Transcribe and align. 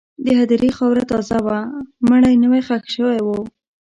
د 0.23 0.25
هدیرې 0.39 0.69
خاوره 0.77 1.03
تازه 1.11 1.37
وه، 1.45 1.59
مړی 2.09 2.33
نوی 2.43 2.61
ښخ 2.67 2.83
شوی 2.95 3.17
و. 3.23 3.27